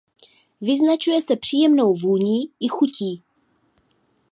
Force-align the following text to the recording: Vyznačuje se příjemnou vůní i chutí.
Vyznačuje 0.61 1.21
se 1.21 1.35
příjemnou 1.35 1.93
vůní 1.93 2.49
i 2.59 2.67
chutí. 2.67 3.23